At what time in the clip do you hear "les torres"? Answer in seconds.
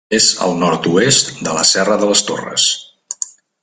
2.13-2.67